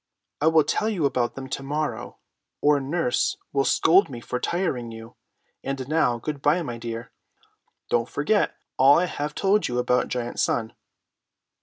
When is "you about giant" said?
9.67-10.39